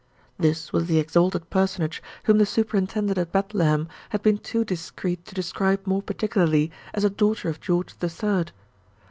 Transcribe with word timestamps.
This 0.39 0.73
was 0.73 0.87
the 0.87 0.97
exalted 0.97 1.51
personage 1.51 2.01
whom 2.23 2.39
the 2.39 2.45
superintendent 2.47 3.19
at 3.19 3.31
Bethlehem 3.31 3.87
had 4.09 4.23
been 4.23 4.39
too 4.39 4.65
discreet 4.65 5.23
to 5.27 5.35
describe 5.35 5.85
more 5.85 6.01
particularly 6.01 6.71
as 6.95 7.03
a 7.03 7.09
daughter 7.11 7.49
of 7.49 7.61
George 7.61 7.95
the 7.99 8.09
Third. 8.09 8.51